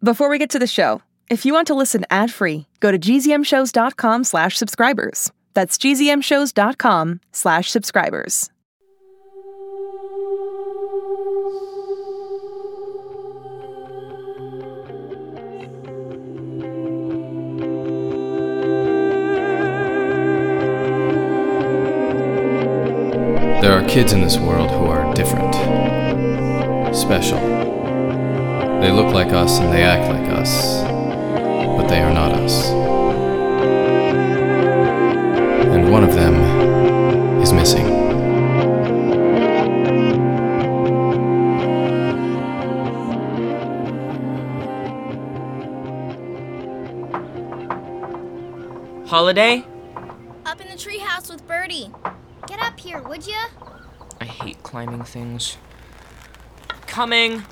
Before 0.00 0.28
we 0.28 0.38
get 0.38 0.50
to 0.50 0.60
the 0.60 0.66
show, 0.68 1.02
if 1.28 1.44
you 1.44 1.52
want 1.52 1.66
to 1.66 1.74
listen 1.74 2.04
ad-free, 2.08 2.66
go 2.78 2.92
to 2.92 2.98
gzmshows.com 2.98 4.22
slash 4.22 4.56
subscribers. 4.56 5.32
That's 5.54 5.76
gzmshows.com 5.76 7.20
slash 7.32 7.70
subscribers. 7.72 8.48
There 23.60 23.72
are 23.72 23.84
kids 23.88 24.12
in 24.12 24.20
this 24.20 24.38
world 24.38 24.70
who 24.70 24.86
are 24.86 25.12
different, 25.14 25.54
special. 26.94 27.57
They 28.80 28.92
look 28.92 29.12
like 29.12 29.32
us 29.32 29.58
and 29.58 29.72
they 29.72 29.82
act 29.82 30.08
like 30.08 30.30
us, 30.30 30.82
but 30.82 31.88
they 31.88 32.00
are 32.00 32.12
not 32.12 32.32
us. 32.32 32.70
And 35.74 35.90
one 35.90 36.04
of 36.04 36.14
them 36.14 36.34
is 37.42 37.52
missing. 37.52 37.86
Holiday? 49.08 49.64
Up 50.46 50.60
in 50.60 50.68
the 50.68 50.76
treehouse 50.76 51.28
with 51.28 51.44
Birdie. 51.48 51.90
Get 52.46 52.62
up 52.62 52.78
here, 52.78 53.02
would 53.02 53.26
ya? 53.26 53.48
I 54.20 54.24
hate 54.24 54.62
climbing 54.62 55.02
things. 55.02 55.56
Coming! 56.86 57.42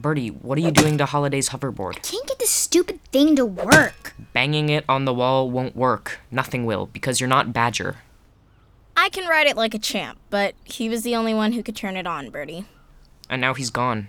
Birdie, 0.00 0.28
what 0.28 0.56
are 0.56 0.60
you 0.60 0.70
doing 0.70 0.96
to 0.98 1.06
Holiday's 1.06 1.48
hoverboard? 1.48 1.96
I 1.96 2.00
Can't 2.00 2.26
get 2.26 2.38
this 2.38 2.50
stupid 2.50 3.02
thing 3.10 3.34
to 3.34 3.44
work. 3.44 4.14
Banging 4.32 4.68
it 4.68 4.84
on 4.88 5.04
the 5.04 5.12
wall 5.12 5.50
won't 5.50 5.74
work. 5.74 6.20
Nothing 6.30 6.64
will, 6.64 6.86
because 6.86 7.20
you're 7.20 7.28
not 7.28 7.52
Badger. 7.52 7.96
I 8.96 9.08
can 9.08 9.28
ride 9.28 9.48
it 9.48 9.56
like 9.56 9.74
a 9.74 9.78
champ, 9.78 10.18
but 10.30 10.54
he 10.64 10.88
was 10.88 11.02
the 11.02 11.16
only 11.16 11.34
one 11.34 11.52
who 11.52 11.64
could 11.64 11.74
turn 11.74 11.96
it 11.96 12.06
on, 12.06 12.30
Birdie. 12.30 12.64
And 13.28 13.40
now 13.40 13.54
he's 13.54 13.70
gone. 13.70 14.06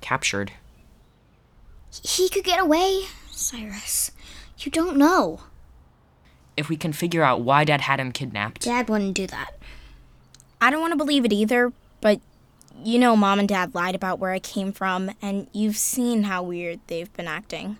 Captured. 0.00 0.52
He 2.02 2.28
could 2.28 2.44
get 2.44 2.60
away, 2.60 3.02
Cyrus. 3.30 4.10
You 4.58 4.72
don't 4.72 4.96
know. 4.96 5.40
If 6.56 6.68
we 6.68 6.76
can 6.76 6.92
figure 6.92 7.22
out 7.22 7.42
why 7.42 7.62
Dad 7.62 7.82
had 7.82 8.00
him 8.00 8.10
kidnapped. 8.10 8.62
Dad 8.62 8.88
wouldn't 8.88 9.14
do 9.14 9.28
that. 9.28 9.52
I 10.60 10.70
don't 10.70 10.80
want 10.80 10.92
to 10.92 10.98
believe 10.98 11.24
it 11.24 11.32
either, 11.32 11.72
but 12.00 12.20
you 12.84 12.98
know 12.98 13.16
Mom 13.16 13.38
and 13.38 13.48
Dad 13.48 13.74
lied 13.74 13.94
about 13.94 14.18
where 14.18 14.32
I 14.32 14.38
came 14.38 14.72
from, 14.72 15.10
and 15.20 15.48
you've 15.52 15.76
seen 15.76 16.24
how 16.24 16.42
weird 16.42 16.80
they've 16.86 17.12
been 17.14 17.28
acting. 17.28 17.78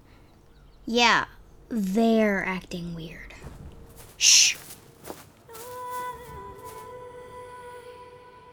Yeah, 0.86 1.26
they're 1.68 2.44
acting 2.44 2.94
weird. 2.94 3.34
Shh! 4.16 4.56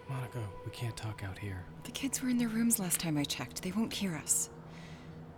Monica, 0.10 0.40
we 0.66 0.72
can't 0.72 0.96
talk 0.96 1.24
out 1.28 1.38
here. 1.38 1.64
The 1.84 1.92
kids 1.92 2.22
were 2.22 2.30
in 2.30 2.38
their 2.38 2.48
rooms 2.48 2.80
last 2.80 3.00
time 3.00 3.18
I 3.18 3.24
checked. 3.24 3.64
They 3.64 3.72
won't 3.72 3.94
hear 3.94 4.16
us. 4.16 4.50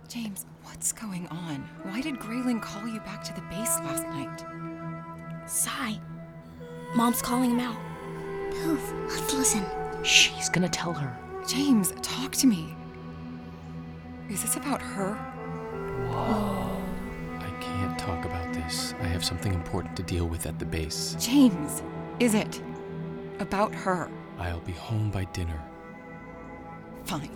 James, 0.08 0.46
what's 0.64 0.92
going 0.92 1.26
on? 1.28 1.68
Why 1.82 2.00
did 2.00 2.18
Grayling 2.18 2.60
call 2.60 2.86
you 2.86 3.00
back 3.00 3.22
to 3.24 3.32
the 3.34 3.42
base 3.42 3.78
last 3.80 4.04
night? 4.04 5.48
Sigh. 5.48 5.98
Mom's 6.94 7.22
calling 7.22 7.50
him 7.52 7.60
out. 7.60 7.76
Poof, 8.50 8.92
let's 9.08 9.34
listen. 9.34 9.64
Shh, 10.02 10.28
he's 10.28 10.48
gonna 10.48 10.68
tell 10.68 10.92
her. 10.92 11.16
James, 11.46 11.92
talk 12.02 12.32
to 12.32 12.46
me. 12.46 12.74
Is 14.30 14.42
this 14.42 14.56
about 14.56 14.82
her? 14.82 15.18
I 16.10 17.50
can't 17.60 17.98
talk 17.98 18.24
about 18.24 18.52
this. 18.52 18.94
I 19.00 19.06
have 19.06 19.24
something 19.24 19.52
important 19.54 19.96
to 19.96 20.02
deal 20.02 20.26
with 20.26 20.46
at 20.46 20.58
the 20.58 20.66
base. 20.66 21.16
James, 21.18 21.82
is 22.20 22.34
it 22.34 22.62
about 23.38 23.74
her? 23.74 24.10
I'll 24.38 24.60
be 24.60 24.72
home 24.72 25.10
by 25.10 25.24
dinner. 25.26 25.60
Fine. 27.04 27.30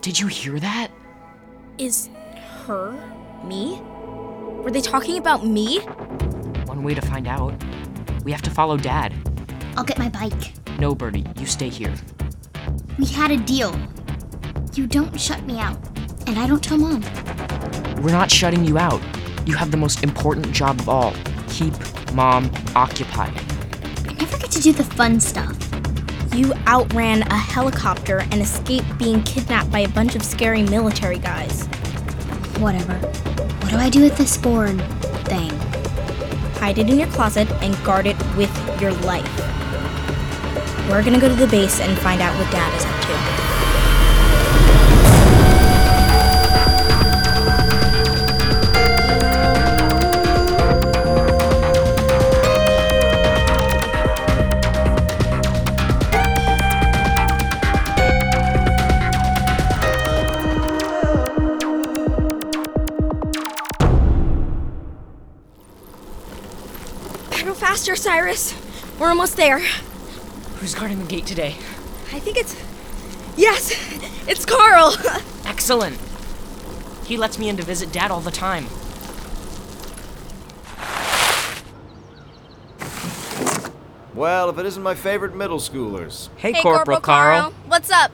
Did 0.00 0.18
you 0.18 0.26
hear 0.26 0.58
that? 0.58 0.88
Is 1.76 2.08
her 2.64 2.92
me? 3.44 3.80
Were 4.62 4.70
they 4.70 4.80
talking 4.80 5.18
about 5.18 5.46
me? 5.46 5.80
One 6.64 6.82
way 6.82 6.94
to 6.94 7.02
find 7.02 7.28
out. 7.28 7.54
We 8.24 8.32
have 8.32 8.42
to 8.42 8.50
follow 8.50 8.76
Dad. 8.76 9.12
I'll 9.78 9.84
get 9.84 9.96
my 9.96 10.08
bike. 10.08 10.54
No, 10.80 10.92
Birdie, 10.92 11.24
you 11.38 11.46
stay 11.46 11.68
here. 11.68 11.94
We 12.98 13.06
had 13.06 13.30
a 13.30 13.36
deal. 13.36 13.78
You 14.74 14.88
don't 14.88 15.18
shut 15.20 15.44
me 15.44 15.60
out, 15.60 15.78
and 16.26 16.36
I 16.36 16.48
don't 16.48 16.60
tell 16.60 16.78
Mom. 16.78 17.02
We're 18.02 18.10
not 18.10 18.28
shutting 18.28 18.64
you 18.64 18.76
out. 18.76 19.00
You 19.46 19.54
have 19.54 19.70
the 19.70 19.76
most 19.76 20.02
important 20.02 20.50
job 20.50 20.80
of 20.80 20.88
all. 20.88 21.14
Keep 21.46 21.74
Mom 22.12 22.50
occupied. 22.74 23.32
I 24.08 24.14
never 24.14 24.36
get 24.38 24.50
to 24.50 24.60
do 24.60 24.72
the 24.72 24.82
fun 24.82 25.20
stuff. 25.20 25.56
You 26.34 26.54
outran 26.66 27.22
a 27.22 27.36
helicopter 27.36 28.26
and 28.32 28.42
escaped 28.42 28.98
being 28.98 29.22
kidnapped 29.22 29.70
by 29.70 29.80
a 29.80 29.88
bunch 29.90 30.16
of 30.16 30.24
scary 30.24 30.64
military 30.64 31.20
guys. 31.20 31.66
Whatever. 32.58 32.94
What 32.94 33.70
do 33.70 33.76
I 33.76 33.90
do 33.90 34.02
with 34.02 34.18
this 34.18 34.36
board 34.36 34.82
thing? 35.26 35.56
Hide 36.58 36.78
it 36.78 36.90
in 36.90 36.98
your 36.98 37.06
closet 37.10 37.48
and 37.62 37.80
guard 37.84 38.08
it 38.08 38.16
with 38.36 38.80
your 38.80 38.90
life. 39.04 39.48
We're 40.88 41.02
gonna 41.02 41.20
go 41.20 41.28
to 41.28 41.34
the 41.34 41.46
base 41.46 41.80
and 41.80 41.98
find 41.98 42.20
out 42.22 42.36
what 42.38 42.50
Dad 42.50 42.74
is 42.74 42.84
up 42.84 43.00
to. 43.02 43.48
Faster, 67.58 67.96
Cyrus. 67.96 68.54
We're 68.98 69.10
almost 69.10 69.36
there. 69.36 69.60
Who's 70.60 70.74
guarding 70.74 70.98
the 70.98 71.06
gate 71.06 71.26
today? 71.26 71.54
I 72.12 72.18
think 72.18 72.36
it's. 72.36 72.56
Yes, 73.36 73.70
it's 74.26 74.44
Carl. 74.44 74.96
Excellent. 75.46 75.98
He 77.04 77.16
lets 77.16 77.38
me 77.38 77.48
in 77.48 77.56
to 77.56 77.62
visit 77.62 77.92
Dad 77.92 78.10
all 78.10 78.20
the 78.20 78.30
time. 78.30 78.66
Well, 84.14 84.50
if 84.50 84.58
it 84.58 84.66
isn't 84.66 84.82
my 84.82 84.96
favorite 84.96 85.36
middle 85.36 85.58
schoolers. 85.58 86.28
Hey, 86.36 86.60
Corporal, 86.60 87.00
Carl. 87.00 87.52
What's 87.68 87.90
up? 87.90 88.10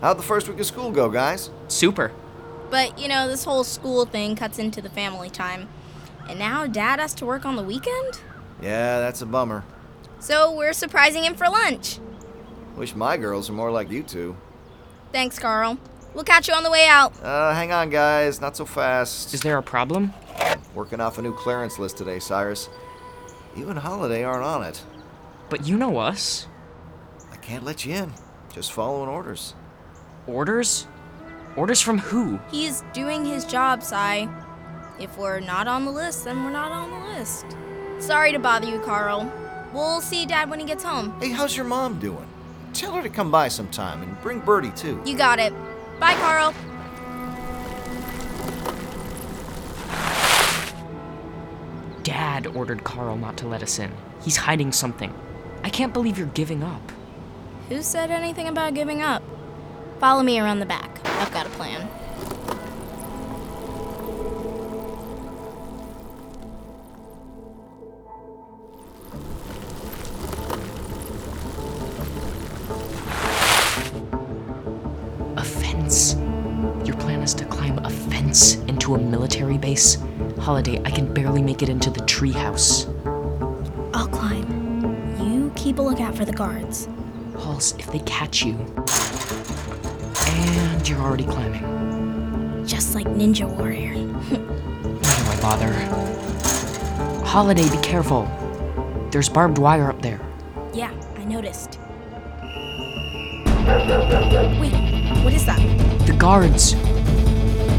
How'd 0.00 0.16
the 0.16 0.22
first 0.22 0.48
week 0.48 0.60
of 0.60 0.66
school 0.66 0.92
go, 0.92 1.10
guys? 1.10 1.50
Super. 1.66 2.12
But, 2.70 2.96
you 3.00 3.08
know, 3.08 3.26
this 3.26 3.42
whole 3.42 3.64
school 3.64 4.04
thing 4.04 4.36
cuts 4.36 4.60
into 4.60 4.80
the 4.80 4.88
family 4.88 5.28
time. 5.28 5.68
And 6.28 6.38
now 6.38 6.68
Dad 6.68 7.00
has 7.00 7.14
to 7.14 7.26
work 7.26 7.44
on 7.44 7.56
the 7.56 7.64
weekend? 7.64 8.20
Yeah, 8.62 9.00
that's 9.00 9.20
a 9.20 9.26
bummer. 9.26 9.64
So 10.20 10.52
we're 10.52 10.72
surprising 10.72 11.24
him 11.24 11.34
for 11.34 11.48
lunch. 11.48 12.00
Wish 12.76 12.94
my 12.94 13.16
girls 13.16 13.48
were 13.50 13.56
more 13.56 13.70
like 13.70 13.90
you 13.90 14.02
two. 14.02 14.36
Thanks, 15.12 15.38
Carl. 15.38 15.78
We'll 16.14 16.24
catch 16.24 16.48
you 16.48 16.54
on 16.54 16.62
the 16.62 16.70
way 16.70 16.86
out. 16.88 17.12
Uh, 17.22 17.54
hang 17.54 17.72
on, 17.72 17.90
guys. 17.90 18.40
Not 18.40 18.56
so 18.56 18.64
fast. 18.64 19.32
Is 19.34 19.40
there 19.40 19.58
a 19.58 19.62
problem? 19.62 20.12
Working 20.74 21.00
off 21.00 21.18
a 21.18 21.22
new 21.22 21.34
clearance 21.34 21.78
list 21.78 21.96
today, 21.96 22.18
Cyrus. 22.18 22.68
You 23.56 23.68
and 23.70 23.78
Holiday 23.78 24.24
aren't 24.24 24.44
on 24.44 24.62
it. 24.64 24.82
But 25.48 25.66
you 25.66 25.76
know 25.76 25.98
us. 25.98 26.46
I 27.32 27.36
can't 27.36 27.64
let 27.64 27.84
you 27.84 27.94
in. 27.94 28.12
Just 28.52 28.72
following 28.72 29.08
orders. 29.08 29.54
Orders? 30.26 30.86
Orders 31.56 31.80
from 31.80 31.98
who? 31.98 32.38
He's 32.50 32.82
doing 32.92 33.24
his 33.24 33.44
job, 33.44 33.82
Cy. 33.82 34.28
If 35.00 35.16
we're 35.16 35.40
not 35.40 35.68
on 35.68 35.84
the 35.84 35.90
list, 35.90 36.24
then 36.24 36.44
we're 36.44 36.50
not 36.50 36.70
on 36.72 36.90
the 36.90 37.18
list. 37.18 37.46
Sorry 37.98 38.32
to 38.32 38.38
bother 38.38 38.68
you, 38.68 38.80
Carl. 38.80 39.32
We'll 39.72 40.00
see 40.00 40.24
Dad 40.24 40.48
when 40.50 40.60
he 40.60 40.66
gets 40.66 40.82
home. 40.82 41.14
Hey, 41.20 41.30
how's 41.30 41.56
your 41.56 41.66
mom 41.66 41.98
doing? 41.98 42.26
Tell 42.72 42.92
her 42.92 43.02
to 43.02 43.08
come 43.08 43.30
by 43.30 43.48
sometime 43.48 44.02
and 44.02 44.20
bring 44.22 44.40
Birdie 44.40 44.70
too. 44.70 45.02
You 45.04 45.16
got 45.16 45.38
it. 45.38 45.52
Bye, 46.00 46.14
Carl. 46.14 46.54
Dad 52.02 52.46
ordered 52.46 52.84
Carl 52.84 53.16
not 53.16 53.36
to 53.38 53.46
let 53.46 53.62
us 53.62 53.78
in. 53.78 53.92
He's 54.22 54.36
hiding 54.36 54.72
something. 54.72 55.12
I 55.62 55.70
can't 55.70 55.92
believe 55.92 56.16
you're 56.16 56.28
giving 56.28 56.62
up. 56.62 56.80
Who 57.68 57.82
said 57.82 58.10
anything 58.10 58.48
about 58.48 58.74
giving 58.74 59.02
up? 59.02 59.22
Follow 60.00 60.22
me 60.22 60.40
around 60.40 60.60
the 60.60 60.66
back. 60.66 61.00
I've 61.04 61.32
got 61.32 61.46
a 61.46 61.50
plan. 61.50 61.88
Your 75.78 76.96
plan 76.96 77.22
is 77.22 77.34
to 77.34 77.44
climb 77.44 77.78
a 77.78 77.90
fence 77.90 78.56
into 78.66 78.96
a 78.96 78.98
military 78.98 79.58
base? 79.58 79.96
Holiday, 80.38 80.82
I 80.84 80.90
can 80.90 81.14
barely 81.14 81.40
make 81.40 81.62
it 81.62 81.68
into 81.68 81.88
the 81.88 82.00
treehouse. 82.00 82.86
I'll 83.94 84.08
climb. 84.08 85.14
You 85.20 85.52
keep 85.54 85.78
a 85.78 85.82
lookout 85.82 86.16
for 86.16 86.24
the 86.24 86.32
guards. 86.32 86.88
Halls, 87.36 87.74
if 87.78 87.86
they 87.92 88.00
catch 88.00 88.42
you. 88.42 88.54
And 90.26 90.88
you're 90.88 91.00
already 91.00 91.24
climbing. 91.24 92.66
Just 92.66 92.94
like 92.96 93.06
Ninja 93.06 93.48
Warrior. 93.48 93.94
Why 93.94 95.16
do 95.16 95.30
I 95.30 95.40
bother? 95.40 95.72
Holiday, 97.24 97.70
be 97.70 97.78
careful. 97.78 98.26
There's 99.12 99.28
barbed 99.28 99.58
wire 99.58 99.88
up 99.90 100.02
there. 100.02 100.20
Yeah, 100.74 100.92
I 101.16 101.24
noticed. 101.24 101.78
Wait, 104.58 104.87
what 105.24 105.32
is 105.32 105.44
that? 105.46 105.58
The 106.06 106.14
guards. 106.14 106.74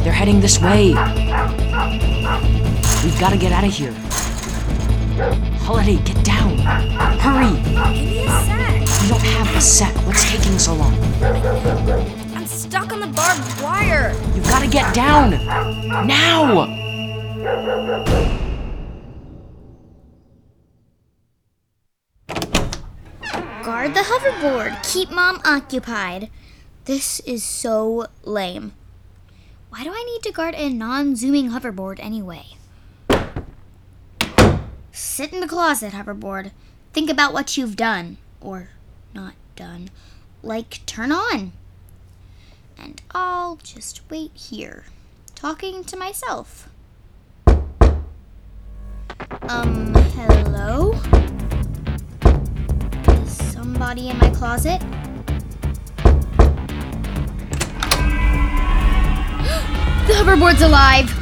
They're 0.03 0.13
heading 0.13 0.39
this 0.39 0.59
way. 0.62 0.94
We've 3.03 3.19
got 3.19 3.31
to 3.31 3.38
get 3.38 3.51
out 3.51 3.63
of 3.63 3.71
here. 3.71 3.94
Holiday, 5.59 5.97
get 6.03 6.24
down. 6.24 6.57
Hurry. 7.19 7.56
Give 7.94 8.09
me 8.09 8.25
a 8.25 8.30
sec. 8.30 9.01
We 9.01 9.07
don't 9.09 9.21
have 9.21 9.56
a 9.56 9.62
sec. 9.62 9.95
What's 10.06 10.31
taking 10.31 10.57
so 10.57 10.74
long? 10.74 10.94
I'm 12.36 12.45
stuck 12.45 12.91
on 12.94 13.00
the 13.00 13.07
barbed 13.07 13.62
wire. 13.62 14.13
You've 14.36 14.45
got 14.45 14.62
to 14.63 14.69
get 14.69 14.94
down. 14.94 15.31
Now. 16.07 16.68
Guard 23.63 23.94
the 23.94 24.01
hoverboard. 24.01 24.81
Keep 24.91 25.12
mom 25.12 25.41
occupied. 25.45 26.30
This 26.89 27.19
is 27.19 27.44
so 27.44 28.07
lame. 28.24 28.74
Why 29.69 29.83
do 29.83 29.91
I 29.91 30.03
need 30.12 30.24
to 30.24 30.31
guard 30.31 30.56
a 30.56 30.69
non 30.69 31.15
zooming 31.15 31.51
hoverboard 31.51 32.00
anyway? 32.00 32.57
Sit 34.91 35.31
in 35.31 35.39
the 35.39 35.47
closet, 35.47 35.94
hoverboard. 35.94 36.50
Think 36.91 37.12
about 37.12 37.31
what 37.31 37.56
you've 37.56 37.75
done. 37.75 38.18
Or 38.41 38.69
not 39.13 39.36
done. 39.56 39.91
Like, 40.41 40.83
turn 40.88 41.12
on. 41.12 41.51
And 42.75 43.00
I'll 43.12 43.57
just 43.57 44.01
wait 44.09 44.31
here, 44.33 44.86
talking 45.36 45.83
to 45.83 45.95
myself. 45.95 46.69
Um, 49.44 49.94
hello? 50.15 50.94
Is 53.21 53.53
somebody 53.53 54.09
in 54.09 54.18
my 54.18 54.31
closet? 54.31 54.81
The 60.09 60.15
hoverboard's 60.15 60.63
alive! 60.63 61.19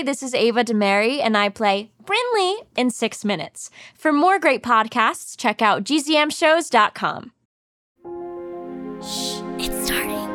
Hi, 0.00 0.04
this 0.04 0.22
is 0.22 0.32
Ava 0.32 0.64
DeMary, 0.64 1.20
and 1.20 1.36
I 1.36 1.50
play 1.50 1.90
Brinley 2.04 2.54
in 2.74 2.88
six 2.88 3.22
minutes. 3.22 3.68
For 3.94 4.14
more 4.14 4.38
great 4.38 4.62
podcasts, 4.62 5.36
check 5.36 5.60
out 5.60 5.84
gzmshows.com. 5.84 7.32
It's 9.58 9.84
starting. 9.84 10.26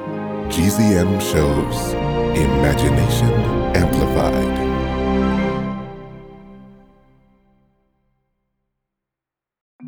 GZM 0.51 1.19
shows 1.19 1.93
Imagination 2.37 3.31
Amplified. 3.75 4.64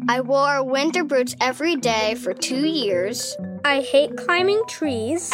I 0.09 0.21
wore 0.21 0.63
winter 0.63 1.03
boots 1.03 1.35
every 1.41 1.75
day 1.75 2.15
for 2.15 2.33
two 2.33 2.65
years. 2.65 3.35
I 3.65 3.81
hate 3.81 4.15
climbing 4.15 4.61
trees. 4.69 5.33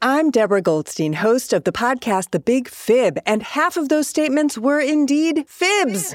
I'm 0.00 0.30
Deborah 0.30 0.62
Goldstein, 0.62 1.12
host 1.12 1.52
of 1.52 1.64
the 1.64 1.72
podcast 1.72 2.30
The 2.30 2.40
Big 2.40 2.68
Fib, 2.68 3.18
and 3.26 3.42
half 3.42 3.76
of 3.76 3.90
those 3.90 4.08
statements 4.08 4.56
were 4.56 4.80
indeed 4.80 5.44
fibs. 5.46 6.14